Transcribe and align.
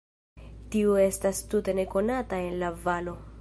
Tiu 0.75 0.95
estas 1.03 1.43
tute 1.51 1.75
nekonata 1.81 2.41
en 2.47 2.57
la 2.65 2.73
valo. 2.89 3.15